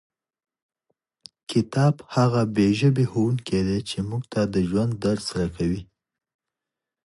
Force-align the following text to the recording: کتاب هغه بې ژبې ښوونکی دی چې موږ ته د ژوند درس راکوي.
کتاب 1.51 1.95
هغه 2.15 2.41
بې 2.55 2.67
ژبې 2.79 3.05
ښوونکی 3.11 3.59
دی 3.67 3.79
چې 3.89 3.97
موږ 4.09 4.23
ته 4.31 4.41
د 4.53 4.55
ژوند 4.69 4.91
درس 5.05 5.25
راکوي. 5.37 5.81